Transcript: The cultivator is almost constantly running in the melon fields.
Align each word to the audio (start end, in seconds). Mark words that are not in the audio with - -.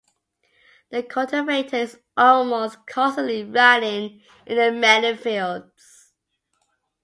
The 0.89 1.03
cultivator 1.03 1.75
is 1.75 1.99
almost 2.17 2.87
constantly 2.87 3.43
running 3.43 4.23
in 4.47 4.57
the 4.57 4.71
melon 4.71 5.15
fields. 5.15 6.11